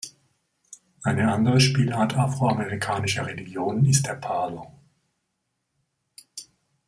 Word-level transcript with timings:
Eine 1.03 1.31
andere 1.31 1.61
Spielart 1.61 2.17
afroamerikanischer 2.17 3.27
Religionen 3.27 3.85
ist 3.85 4.07
der 4.07 4.15
Palo. 4.15 4.71